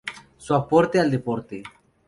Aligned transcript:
Su 0.39 0.55
aporte 0.55 0.99
al 0.99 1.11
deporte. 1.11 1.61